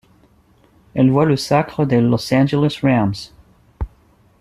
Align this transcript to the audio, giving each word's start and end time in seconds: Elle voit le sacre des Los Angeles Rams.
Elle 0.95 1.11
voit 1.11 1.27
le 1.27 1.37
sacre 1.37 1.85
des 1.85 2.01
Los 2.01 2.33
Angeles 2.33 2.77
Rams. 2.81 3.13